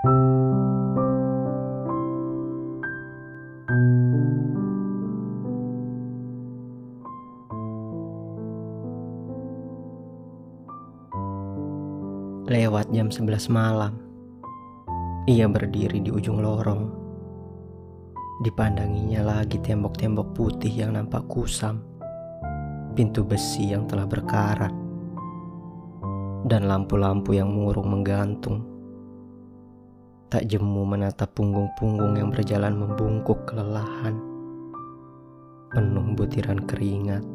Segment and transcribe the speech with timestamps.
[0.00, 0.16] Lewat
[12.96, 14.00] jam 11 malam,
[15.28, 16.88] ia berdiri di ujung lorong.
[18.40, 21.84] Dipandanginya lagi tembok-tembok putih yang nampak kusam,
[22.96, 24.72] pintu besi yang telah berkarat,
[26.48, 28.79] dan lampu-lampu yang murung menggantung.
[30.30, 34.14] Tak jemu menatap punggung-punggung yang berjalan membungkuk kelelahan,
[35.74, 37.26] penuh butiran keringat.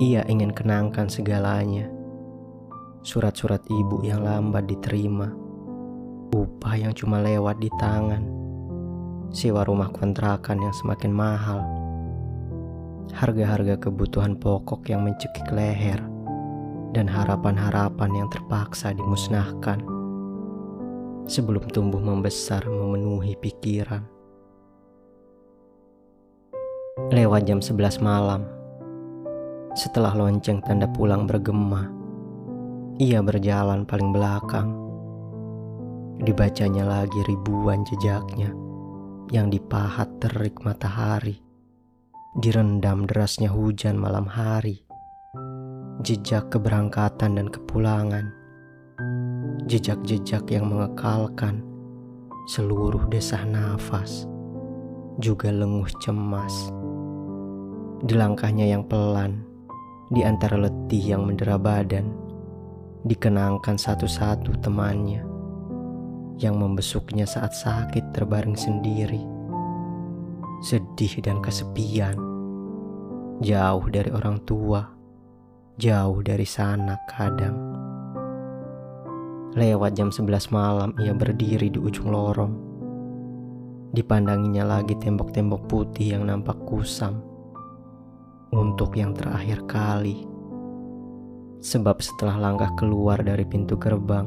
[0.00, 1.92] Ia ingin kenangkan segalanya.
[3.04, 5.28] Surat-surat ibu yang lambat diterima,
[6.32, 8.24] upah yang cuma lewat di tangan,
[9.28, 11.60] sewa rumah kontrakan yang semakin mahal,
[13.12, 16.00] harga-harga kebutuhan pokok yang mencekik leher,
[16.96, 19.91] dan harapan-harapan yang terpaksa dimusnahkan
[21.26, 24.02] sebelum tumbuh membesar memenuhi pikiran.
[27.08, 28.44] Lewat jam 11 malam,
[29.72, 31.88] setelah lonceng tanda pulang bergema,
[33.00, 34.76] ia berjalan paling belakang.
[36.20, 38.52] Dibacanya lagi ribuan jejaknya
[39.32, 41.40] yang dipahat terik matahari.
[42.36, 44.84] Direndam derasnya hujan malam hari.
[46.04, 48.41] Jejak keberangkatan dan kepulangan.
[49.68, 51.64] Jejak-jejak yang mengekalkan
[52.50, 54.26] seluruh desah nafas.
[55.22, 56.72] Juga lenguh cemas.
[58.02, 59.46] Di langkahnya yang pelan,
[60.10, 62.10] di antara letih yang mendera badan,
[63.08, 65.22] dikenangkan satu-satu temannya
[66.42, 69.22] yang membesuknya saat sakit terbaring sendiri,
[70.60, 72.18] sedih dan kesepian,
[73.38, 74.84] jauh dari orang tua,
[75.78, 77.71] jauh dari sana kadang.
[79.52, 82.56] Lewat jam 11 malam ia berdiri di ujung lorong.
[83.92, 87.20] Dipandanginya lagi tembok-tembok putih yang nampak kusam.
[88.48, 90.24] Untuk yang terakhir kali
[91.60, 94.24] Sebab setelah langkah keluar dari pintu gerbang,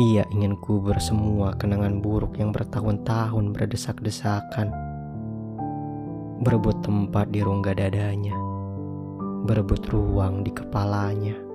[0.00, 4.72] ia ingin kubur semua kenangan buruk yang bertahun-tahun berdesak-desakan.
[6.40, 8.32] Berebut tempat di rongga dadanya,
[9.44, 11.49] berebut ruang di kepalanya.